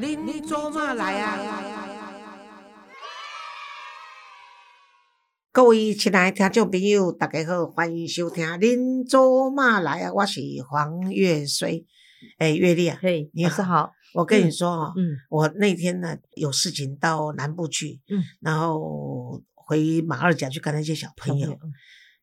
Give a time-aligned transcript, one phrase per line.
[0.00, 1.36] 您做嘛来啊？
[5.50, 11.84] 各位亲爱的听众朋友，大家好，欢迎收听《您做嘛来啊》，我是黄月水，
[12.38, 13.50] 哎，月丽啊，嘿，你好。
[13.50, 15.16] 老师好，我跟你说哦，嗯。
[15.30, 21.72] 我那天呢有事情到南部去，嗯，然后回马二甲去看那些小朋友，嗯。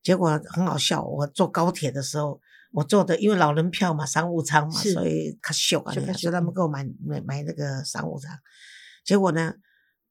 [0.02, 1.04] 结果很好笑。
[1.04, 2.40] 我坐高铁的时候，
[2.76, 8.32] 我坐的因为老人票嘛，商务舱嘛，所以他秀啊，秀较所以他们给我买买买那个商务舱。
[9.06, 9.54] 结果呢，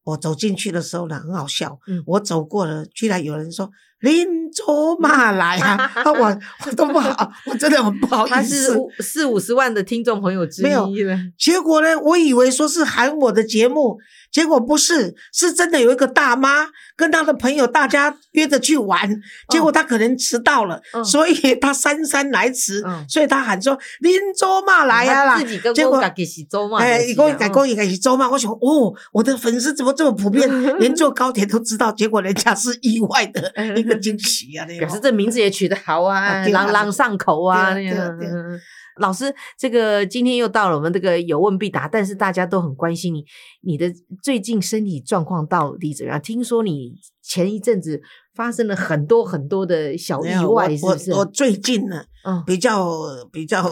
[0.05, 1.79] 我走进去的时候呢，很好笑。
[1.87, 8.73] 嗯我走过了，居然有人说“林卓玛来啊 ”，啊我我都不好，我真的很不好他意思。
[8.73, 13.99] 是四五十万的听众朋友之没有一了，结果呢，我以为说是喊我的节目，
[14.35, 16.67] 结果不是，是真的有一个大妈
[16.97, 19.09] 跟她的朋友大家约着去玩，
[19.49, 21.05] 结果她可能迟到了，嗯。
[21.05, 23.05] 所以她姗姗来迟，嗯。
[23.09, 25.49] 所以她喊说林周嘛来呀、啦他自。
[25.49, 27.05] 己跟结果我自己是周嘛，哎，
[27.39, 34.67] 改工也改是周嘛，我想哦，我的粉丝怎么这么普遍， 连坐高铁都知道，结果人家是意外的 一个惊喜啊！
[34.69, 34.81] 那个。
[34.85, 37.73] 表示这名字也取得好啊，朗朗上口啊。
[37.75, 38.33] 那个对啊对啊。
[38.35, 38.61] 嗯
[39.01, 43.25] 老师，这个今天又到了我们这个有问必答，但是大家都很关心你，
[43.63, 43.93] 你的
[44.23, 46.21] 最近身体状况到底怎么样？
[46.21, 46.93] 听说你
[47.23, 48.01] 前一阵子
[48.35, 51.13] 发生了很多很多的小意外，我是不是？
[51.13, 52.87] 我我最近呢，嗯比较
[53.33, 53.63] 比较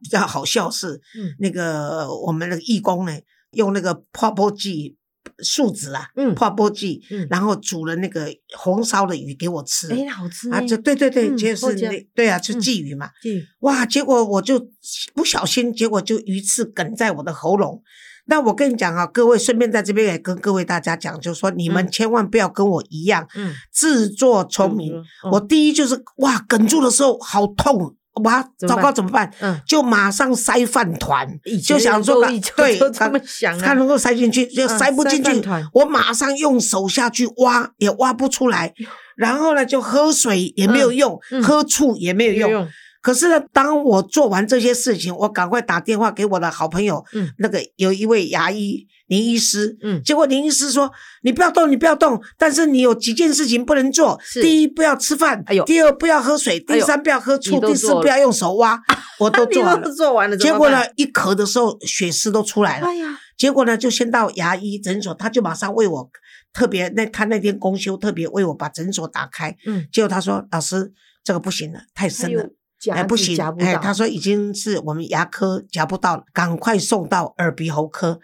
[0.00, 3.12] 比较好笑是，嗯那个我们那个义工呢，
[3.52, 4.96] 用那个泡泡剂
[5.38, 6.34] 树脂啊，嗯。
[6.34, 7.26] 泡波剂，嗯。
[7.30, 9.92] 然后煮了那个红烧的鱼给我吃。
[9.92, 12.60] 哎，好吃啊，呢这对对对，嗯就是那对啊，就嗯。
[12.60, 13.06] 鲫鱼嘛。
[13.24, 14.68] 嗯哇，结果我就
[15.14, 17.82] 不小心，结果就鱼刺梗在我的喉咙。
[18.30, 21.90] 那我跟你讲啊，各位顺便在这边也跟各位大家讲，就是说你们嗯。
[21.90, 24.94] 千万不要跟我一样嗯，自作聪明。
[24.94, 25.04] 嗯。
[25.32, 29.32] 我第一就是哇，梗住的时候好痛，哇，糟糕怎么办？
[29.40, 31.28] 嗯，就马上塞饭团，
[31.64, 32.24] 就想说
[32.56, 35.42] 对就这么想啊看能够塞进去，就嗯塞不进去
[35.72, 38.72] 我马上用手下去挖，也挖不出来。
[39.16, 42.50] 然后呢，就喝水也没有用，嗯喝醋也没有用。
[42.50, 42.68] 用，
[43.02, 50.90] 可是呢，当我做完这些事情，我赶快打电话给我的好朋友，嗯那个有一位牙医林医师，嗯结果林医师说
[51.22, 54.20] ：“你不要动，你不要动，但是你有几件事情不能做。
[54.34, 58.80] 第一，不要吃饭；哎呦第二，不要喝水；第三，不要喝醋；第四，不要用手挖。
[59.18, 59.90] 我都做完了。
[59.90, 60.84] 做完了，结果呢，？
[60.96, 62.86] 一咳的时候血丝都出来了。
[62.86, 66.10] 哎呀，结果呢，就先到牙医诊所，他就马上为我
[66.52, 69.56] 特别那他那天公休，特别为我把诊所打开。
[69.66, 70.92] 嗯，结果他说：“老师，
[71.24, 78.20] 这个不行了，太深了。”夹哎，不行哎，他说已经是我们牙科夹不到了，赶快送到耳鼻喉科。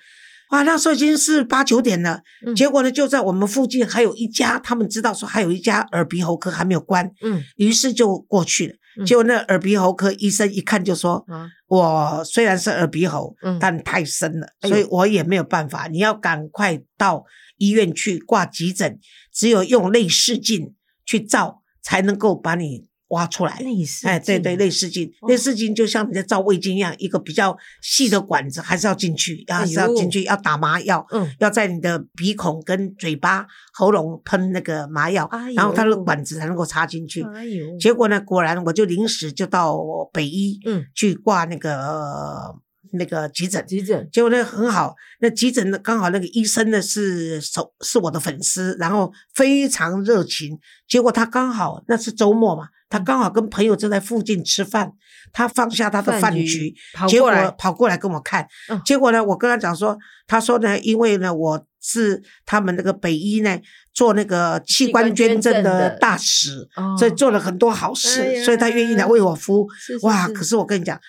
[0.55, 8.75] 哇，那时候已经是八九点了，嗯结果呢，就在我们附近还有一家，他们知道说还有一家耳鼻喉科还没有关，嗯于是就过去了。
[8.97, 15.89] 嗯结果那耳鼻喉科医生一看就说：“啊，我虽然是耳鼻喉，嗯但太深了，哎所以我也没有办法。
[15.89, 17.25] 你要赶快到
[17.57, 18.97] 医院去挂急诊，
[19.33, 23.59] 只有用内视镜去照，才能够把你挖出来。
[23.61, 37.23] 内视哎，对对，镜内视镜，哦内视镜就像你在照胃镜一样，一个比较细的管子，还是要进去，哎呦还是要进去，要打麻药，嗯，要在你的鼻孔跟嘴巴、喉咙喷那个麻药，然后它的管子才能够插进去。
[37.35, 39.79] 哎呦，结果呢，果然我就临时就到
[40.13, 42.57] 北医，嗯去挂那个、呃
[42.95, 43.65] 那个急诊。
[43.67, 50.59] 急诊，结果呢很好，那急诊呢刚好那个医生呢是手是我的粉丝，然后非常热情。
[50.89, 54.93] 结果他刚好那是周末嘛，他刚好跟朋友正在附近吃饭，
[55.33, 58.47] 他放下他的饭局饭，结果跑过来跑过来跟我看。
[58.69, 59.97] 嗯结果呢，我跟他讲说，
[60.27, 63.59] 他说呢，因为呢我是他们那个北医呢
[63.93, 69.69] 做那个器官捐赠的的大使，哦所以做了很多好事，哎所以他愿意来为我服务。
[69.79, 70.29] 是是哇！
[70.29, 71.01] 可是我跟你讲，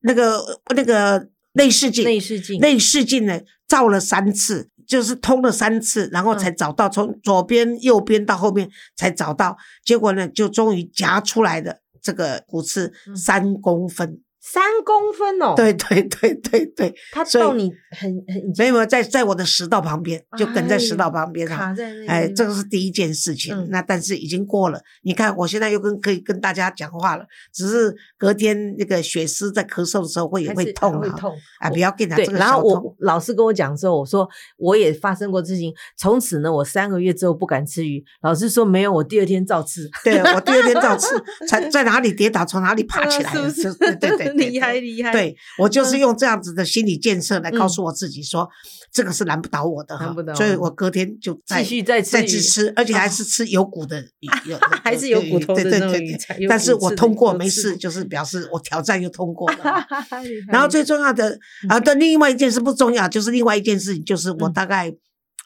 [0.00, 0.40] 那个
[0.74, 2.60] 那个内视镜，内视镜。
[2.60, 13.16] 内视镜呢照了三次，就是通了三次，然后才嗯找到，从左边、右边到后面才找到，结果呢，就终于夹出来的这个骨刺嗯。
[13.16, 14.20] 三公分。
[14.46, 21.56] 三公分哦，，对对对对对，它所以到你很很没有在在我的食道旁边，就梗在食道旁边上。
[21.56, 23.56] 卡在那哎，这个是第一件事情。
[23.56, 32.94] 嗯那但是已经过了，你看我现在又跟可以跟大家讲话了，只是隔天那个血丝在咳嗽的时候会也会痛啊，会痛啊，不要给他对这，个然后我。
[33.00, 38.04] 老师跟我讲之后，我说我也发生过事情，从此呢，我三个月之后不敢吃鱼。
[38.22, 39.88] 老师说没有，我第二天照吃。
[40.02, 41.08] 对我第二天照吃，
[41.48, 44.33] 才在哪里跌倒，从哪里爬起来了，啊是不是对对对。
[44.36, 47.68] 对厉害厉害，对我就是嗯用这样子的心理建设来告嗯。
[47.68, 48.48] 诉我自己说，
[48.92, 59.86] 这个是难不倒我的哈难不倒，所以我隔天就再继续再再去吃，而且还哦 是吃有骨的鱼，有 还是有骨头的对对对但是我通过没事，就是表示我挑战又通过了
[60.52, 61.38] 然后最重要的
[61.68, 64.52] 啊，的另外一件事不重要，就是另外一件事情，就是我嗯。
[64.52, 64.94] 大概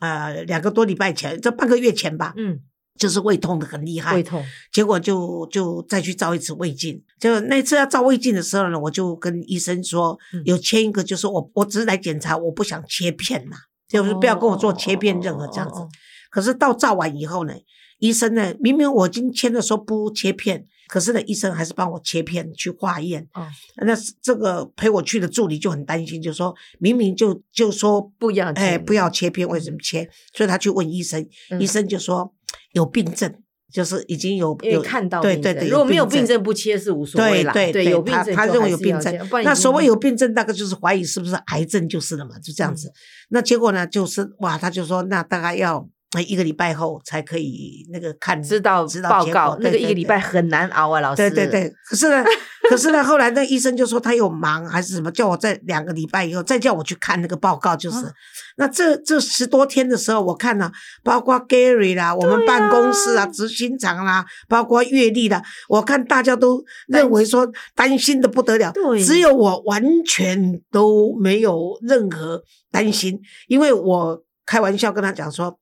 [0.00, 2.61] 呃两个多礼拜前，这半个月前吧，嗯
[2.99, 7.03] 就是胃痛的很厉害胃，痛，结果就就再去照一次胃镜。
[7.21, 13.56] 就那次要照胃镜的时候呢，我就跟医生说嗯，有签一个，就是我我只是来检查，我不想切片呐，
[13.89, 15.83] 就是不要跟我做切片任何这样子哦。
[15.83, 15.89] 哦哦哦
[16.31, 17.55] 可是到照完以后呢，
[18.00, 23.29] 医生呢，明明我已经签了说不切片，可是呢，医生还是帮我切片去化验。
[23.35, 23.46] 哦
[23.87, 30.08] 那是这个陪我去的助理就很担心，就说明明就就说不要哎，切不要切片，为什么切？
[30.35, 32.32] 所以他去问医生，嗯医生就说
[32.73, 33.32] 有病症，
[33.73, 36.43] 就是已经有有看到对对对，如果没有病症。
[36.43, 39.14] 不切是无所谓啦，对对对，有病他他认为有病症
[39.44, 42.93] 那所谓有病症，大概就是怀疑是不是癌症就是了嘛，就这样嗯子。
[43.29, 51.16] 那结果呢，就是哇，他就说那大概要呃一个礼拜后才可以那个看知道知道结报告那个一个礼拜很难熬啊，老师。
[51.16, 52.25] 对对对，可是呢，
[52.70, 57.99] 可是呢，后来那医生就说他有忙还是什么，叫我在两个礼拜以后再叫我去看那个报告，就是。
[57.99, 58.12] 啊
[58.60, 60.72] 那这这十多天的时候，我看了，
[61.05, 68.72] 包括 Gary 啦，我们办公室啊，执行长啦，包括阅历啦，我看大家都认为说担心的不得了，
[69.06, 75.56] 只有我完全都没有任何担心，因为我开玩笑跟他讲说，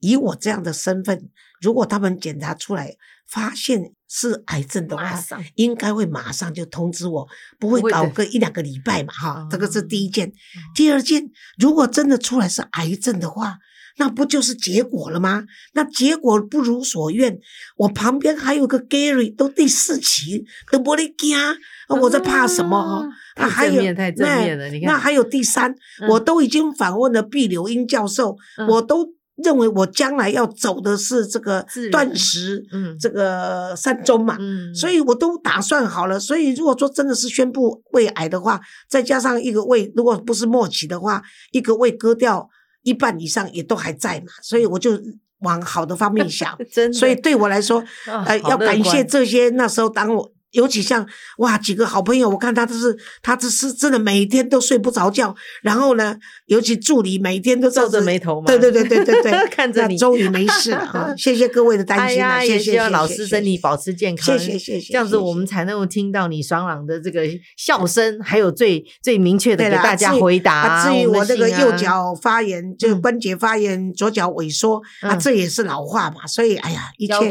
[0.00, 2.94] 以我这样的身份，如果他们检查出来
[3.28, 5.20] 发现是癌症的话，
[5.54, 7.26] 应该会马上就通知我，
[7.58, 10.32] 不会搞个一两个礼拜嘛，哈，这个是哦第一件。
[10.74, 13.58] 第二件，如果真的出来是癌症的话，
[13.98, 15.44] 那不就是结果了吗？
[15.72, 17.38] 那结果不如所愿，
[17.78, 21.56] 我旁边还有个 Gary，都第四期，都不得惊，啊
[21.88, 22.78] 我在怕什么？
[22.78, 24.10] 哈、啊啊，还有那
[24.82, 34.36] 那还有第三，嗯我都已经访问了毕柳英教授，嗯我都认为我将来要走的是这个断食，嗯这个三周嘛。
[34.40, 41.22] 嗯，所以我都打算好了，所以如果说真的是宣布胃癌的话，再加上一个胃，如果不是末期的话，
[41.52, 42.48] 一个胃割掉
[42.82, 44.98] 一半以上也都还在嘛，所以我就
[45.40, 46.56] 往好的方面想。
[46.72, 50.35] 真的，所以对我来说， 啊呃，要感谢这些那时候当我。
[50.56, 51.06] 尤其像
[51.38, 56.16] 哇几个好朋友，我看他都是他这是真的每天都睡不着觉，然后呢，
[56.46, 58.46] 尤其助理每天都皱着眉头嘛。
[58.46, 59.94] 对对对对对对， 看着你。
[59.94, 61.14] 那终于没事了啊！
[61.16, 67.22] 谢谢各位的担心啊，谢谢谢希望老师身体保持健康，谢谢谢谢这样子我们才能够听到你爽朗的这个
[67.56, 70.54] 笑声，还有最最明确的，给大家回答。
[70.54, 73.00] 啊，至于我这个右脚发炎，就是嗯。
[73.06, 75.18] 关节发炎，左脚萎缩啊，嗯。
[75.18, 76.26] 这也是老化嘛。
[76.26, 77.30] 所以，哎呀，一腰切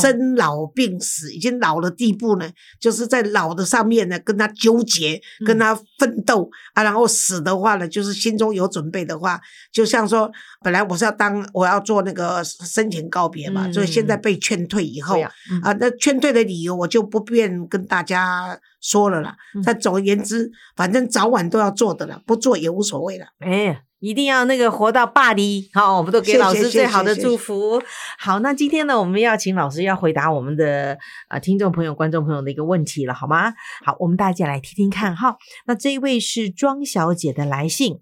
[0.00, 6.82] 生老病死，已经老了地步呢，就是在老的上面呢，跟他纠结，嗯跟他奋斗啊。
[6.82, 9.40] 然后死的话呢，就是心中有准备的话，
[9.72, 10.30] 就像说，
[10.62, 15.20] 本来我是要当我要做那个生前告别嘛，嗯所以现在被劝退以后
[15.62, 19.62] 啊，那劝退的理由我就不便跟大家说了啦嗯。
[19.64, 23.26] 但总而言之，反正早晚都要做的了，不做也无所谓了。
[23.38, 27.80] 哎，一定要那个活到巴黎，好，我们都给老师最好的谢谢祝福。
[28.18, 33.54] 好，那今天呢，我们要请老师要回答我们的啊、呃听众朋友、观众朋友的一个问题了，好吗？
[33.84, 35.36] 好，我们大家来听听看哈。
[35.66, 38.00] 那这一位是庄小姐的来信，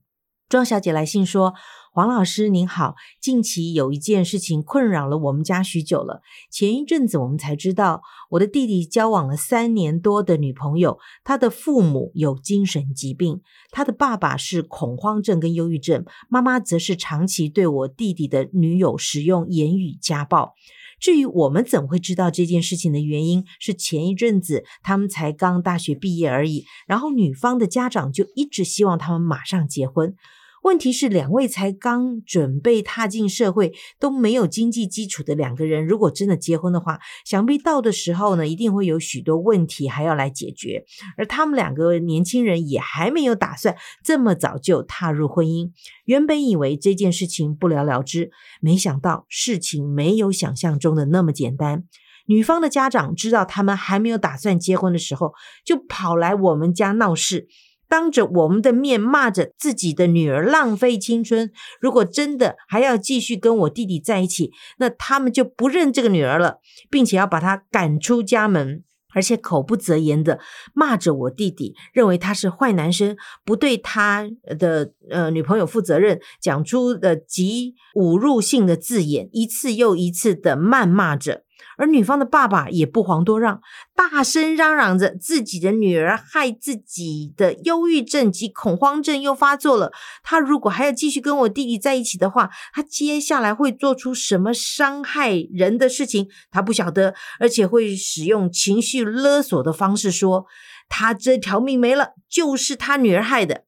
[0.49, 1.52] 庄小姐来信说。
[1.92, 6.22] 黄老师您好，近期有一件事情困扰了我们家许久了。
[6.48, 13.40] 前一阵子我们才知道，我的弟弟交往了三年多的女朋友，他的父母有精神疾病，
[13.73, 20.54] 他的爸爸是恐慌症跟忧郁症，妈妈则是长期对我弟弟的女友使用言语家暴。
[21.00, 30.14] 至于我们怎会知道这件事情的原因，是前一阵子他们才刚大学毕业而已，然后女方的家长就一直希望他们马上结婚。
[30.62, 40.85] 问题是，两位才刚准备踏进社会，都没有经济基础的两个人，如果真的结婚的话，想必到的时候呢，一定会有许多问题还要来解决。
[41.17, 43.75] 而他们两个年轻人也还没有打算
[44.05, 45.71] 这么早就踏入婚姻。
[46.05, 51.85] 原本以为这件事情不了了之，没想到事情没有想象中的那么简单。
[52.26, 55.33] 女方的家长知道他们还没有打算结婚的时候，
[55.64, 57.49] 就跑来我们家闹事。
[57.90, 68.85] 当着我们的面骂着自己的女儿浪费青春，如果真的还要继续跟我弟弟在一起，那他们就不认这个女儿了，并且要把她赶出家门。
[69.12, 70.38] 而且口不择言的
[70.73, 81.42] 骂着我弟弟，认为他是坏男生，不对他的呃女朋友负责任，讲出的极侮辱性的字眼，一次又一次的谩骂着。
[81.76, 83.61] 而女方的爸爸也不遑多让，
[83.95, 89.93] 大声嚷嚷着自己的女儿害自己的忧郁症及恐慌症又发作了。
[90.23, 100.47] 他如果还要继续跟我弟弟在一起的话，他接下来会做出什么伤害人的事情，他不晓得，而且会使用情绪勒索的方式说，
[100.88, 103.64] 他这条命没了，就是他女儿害的。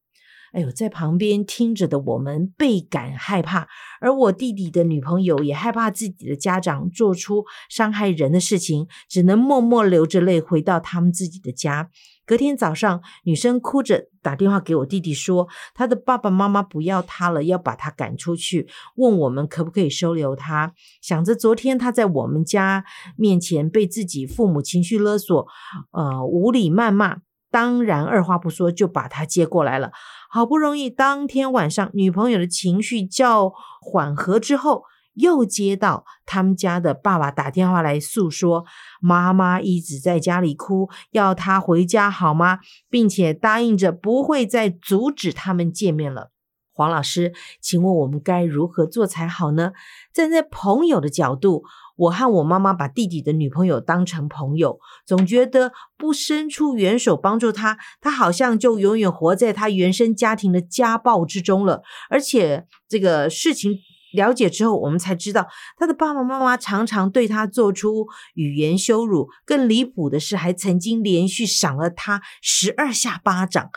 [0.52, 3.66] 哎呦，在旁边听着的我们倍感害怕，
[4.00, 11.88] 而我弟弟的女朋友也害怕自己的家长做出伤害人的事情，只能默默流着泪回到他们自己的家。
[12.24, 20.72] 隔天早上，女生哭着打电话给我弟弟说，她的爸爸妈妈不要她了，要把她赶出去，问我们可不可以收留她。
[21.00, 22.84] 想着昨天她在我们家
[23.16, 25.46] 面前被自己父母情绪勒索，
[25.90, 27.16] 呃，无理谩骂，
[27.52, 29.92] 当然二话不说就把他接过来了。
[30.30, 38.64] 好不容易当天晚上女朋友的情绪较缓和之后，又接到他们家的爸爸打电话来诉说，
[39.00, 42.60] 妈妈一直在家里哭，要他回家好吗？
[42.88, 46.30] 并且答应着不会再阻止他们见面了。
[46.74, 49.72] 黄老师，请问我们该如何做才好呢？
[50.14, 51.64] 站在朋友的角度。
[52.02, 61.82] 我和我妈妈把弟弟的女朋友当成朋友，总觉得不伸出援手帮助他，他好像就永远活在他原生家庭的家暴之中了。
[62.10, 63.78] 而且这个事情
[64.14, 65.46] 了解之后，我们才知道
[65.78, 73.70] 他的爸爸妈妈常常对他做出语言羞辱，更离谱的是，还曾经连续赏了他十二下巴掌。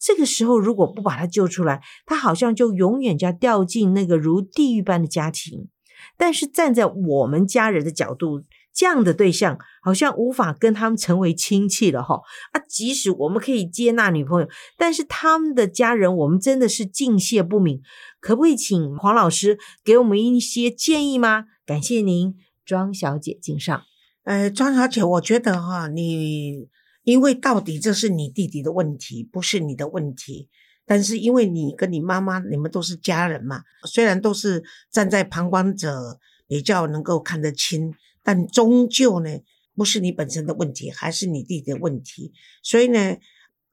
[0.00, 5.68] 这个时候如果不把他救出来，他好像就永远要掉进那个如地狱般的家庭。
[6.16, 12.20] 但是站在我们家人的角度，这样的对象好像无法跟他们成为亲戚了哈
[12.52, 12.62] 啊！
[12.68, 17.80] 即使我们可以接纳女朋友，但是他们的家人，我们真的是敬谢不敏。
[18.20, 21.46] 可不可以请黄老师给我们一些建议吗？
[21.64, 23.82] 感谢您，庄小姐敬上。
[24.24, 26.68] 呃，庄小姐，我觉得哈，你
[27.04, 30.48] 因为到底这是你弟弟的问题，不是你的问题。
[30.88, 37.92] 但是因为你跟你妈妈，你们都是家人嘛，虽然都是站在旁观者比较能够看得清，
[38.22, 39.28] 但终究呢，
[39.76, 42.32] 不是你本身的问题，还是你弟弟的问题。
[42.62, 43.18] 所以呢，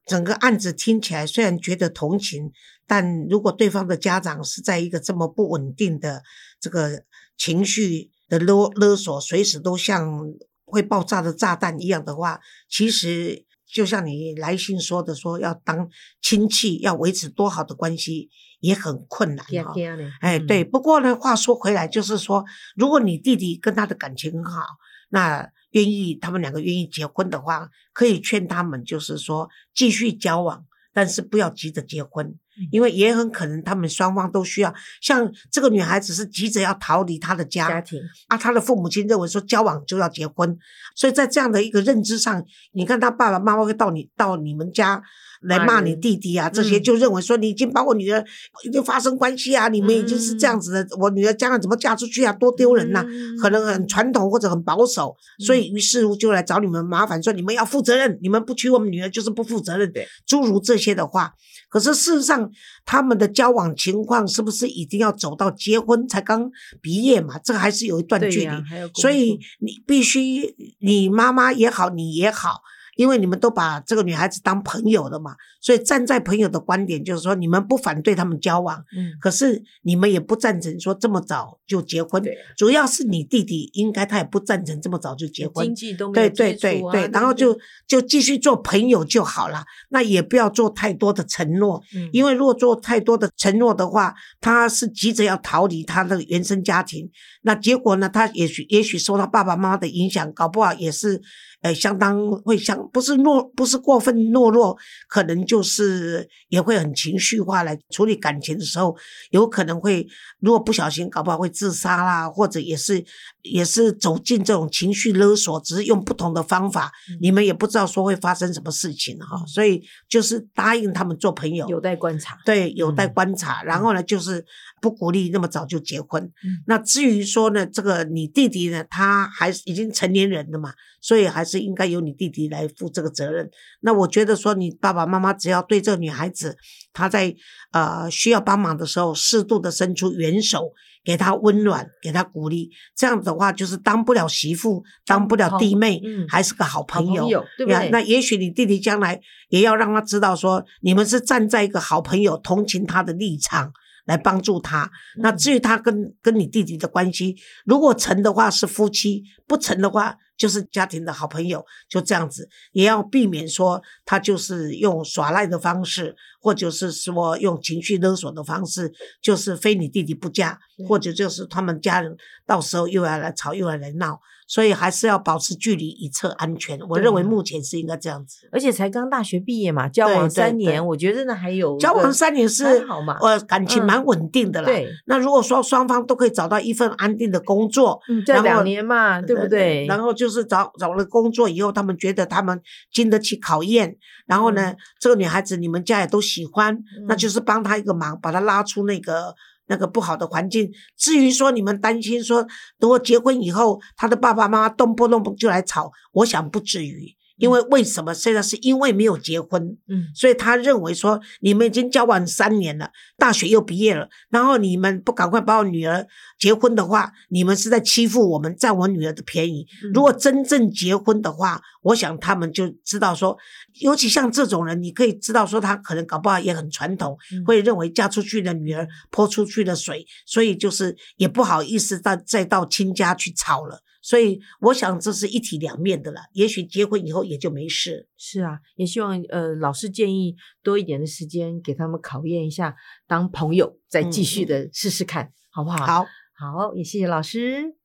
[0.05, 2.51] 整个案子听起来虽然觉得同情，
[2.85, 6.21] 但如果对方的家长是在一个这么不稳定的
[6.59, 7.05] 这个
[7.37, 10.33] 情绪的勒勒索，随时都像
[10.65, 13.45] 会爆炸的炸弹一样的话，其实。
[13.67, 15.89] 就像你来信说的，说要当
[16.21, 18.29] 亲戚，要维持多好的关系
[18.59, 19.73] 也很困难哈。
[20.21, 20.63] 哎，对。
[20.63, 22.45] 不过呢，话说回来，就是说，
[22.75, 24.61] 如果你弟弟跟他的感情很好，
[25.09, 32.37] 那愿意他们两个愿意结婚的话，可以劝他们，就是说继续交往，但是不要急着结婚。
[32.71, 40.57] 因为也很可能他们双方都需要，像这个女孩子是急着要逃离她的家家庭啊，她的父母亲认为说交往就要结婚，
[40.95, 42.43] 所以在这样的一个认知上，
[42.73, 45.01] 你看她爸爸妈妈会到你到你们家
[45.41, 48.23] 来骂你弟弟啊，这些就认为说你已经把我女儿
[48.63, 53.05] 已经发生关系啊，你们已经是这样子的，我女儿将来怎么嫁出去啊，多丢人呐，
[53.41, 59.91] 可能很传统或者很保守，所以于是乎就来找你们麻烦，说你们要负责任，你们不娶我们女儿就是不负责任，
[60.25, 61.33] 诸如这些的话。
[61.75, 62.49] 可是事实上，
[62.85, 66.49] 他们的交往情况是不是一定要走到结婚才刚
[66.81, 67.37] 毕业嘛？
[67.39, 68.63] 这个还是有一段距离，
[68.93, 72.61] 所以你必须，你妈妈也好，你也好。
[72.95, 82.23] 因为你们都把这个女孩子当朋友的嘛，所以站在朋友的观点，就是说你们不反对他们交往，嗯，可是你们也不赞成说这么早就结婚。
[82.57, 97.09] 主要是你弟弟应该他也不赞成这么早就结婚，经济都没有对对对对，然后就就继续做朋友就好了，那也不要做太多的承诺，因为如果做太多的承诺的话，他是急着要逃离他的原生家庭，
[97.41, 101.21] 那结果呢，他也许也许受到爸爸妈妈的影响，搞不好也是。
[101.65, 104.77] 呃，相当会相不是懦不是过分懦弱，
[105.09, 108.95] 可能就是也会很情绪化来处理感情的时候，
[109.31, 110.05] 有可能会
[110.39, 113.03] 如果不小心搞不好会自杀啦，或者也是
[113.51, 123.63] 也是走进这种情绪勒索，只是用不同的方法，你们也不知道说会发生什么事情哈，所以就是答应他们做朋友，有待观察，对，有待观察。
[123.63, 124.43] 然后呢，就是
[124.81, 126.31] 不鼓励那么早就结婚。
[126.67, 130.73] 那至于说呢，这个你弟弟呢，他还是已经成年人了嘛。
[131.01, 133.47] 所以还是应该由你弟弟来负这个责任。
[133.81, 136.57] 那我觉得说，你爸爸妈妈只要对这个女孩子，
[136.93, 137.35] 她在
[137.73, 140.73] 呃需要帮忙的时候，适度的伸出援手，
[141.05, 147.89] 给他温暖，给他鼓励，这样的话就是当不了媳妇，当不了弟妹，还是个好朋友，对不对？
[147.91, 153.71] 那也许你弟弟将来也要让他知道说，你们是站在一个好朋友同情他的立场。
[154.05, 154.89] 来帮助他。
[155.17, 157.35] 那至于他跟跟你弟弟的关系，
[157.65, 174.19] 如果成的话是夫妻，不成的话就是家庭的好朋友，就这样子，也要避免说他就是用耍赖的方式，或者是说用情绪勒索的方式，就是非你弟弟不嫁，或者就是他们家人到时候又要来吵又要来闹。
[174.47, 176.79] 所以还是要保持距离以测安全。
[176.89, 178.47] 我认为目前是应该这样子。
[178.51, 184.67] 而且才刚大学毕业嘛，交往三年，我觉得那还有交往三年是好嘛，呃，感情蛮稳定的啦。
[184.67, 189.85] 对，那如果说双方都可以找到一份安定的工作，嗯，这两年嘛，对不对？
[189.87, 192.61] 然后就是找找了工作以后，他们觉得他们
[192.91, 193.95] 经得起考验，
[194.27, 199.33] 然后呢，这个女孩子你们家也都喜欢，那就是帮她一个忙，把她拉出那个。
[199.67, 202.45] 那个不好的环境，至于说你们担心说，
[202.79, 207.15] 等我结婚以后，他的爸爸妈妈动不动就来吵，我想不至于。
[207.37, 216.07] 因为为什么现在是因为没有结婚，嗯，所以他认为说你们已经交往三年了，大学又毕业了，然后你们不赶快把我女儿
[216.39, 219.67] 结婚的话，你们是在欺负我们，占我女儿的便宜。
[219.93, 223.37] 如果真正结婚的话，我想他们就知道说，
[223.81, 233.81] 尤其像这种人，你可以知道说他可能搞不好也很传统，会认为嫁出去的女儿泼出去的水，所以就是也不好意思再再到亲家去吵了。
[234.05, 238.07] 所以我想这是一体两面的了，也许结婚以后也就没事。
[238.15, 242.75] 是啊，也希望呃老师建议多一点的时间给他们考验一下，
[243.07, 245.83] 当朋友再继续的试试看，好不好？
[245.87, 247.84] 好，好，也谢谢老师。